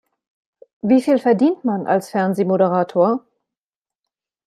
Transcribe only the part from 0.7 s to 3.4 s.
Wie viel verdient man als Fernsehmoderator?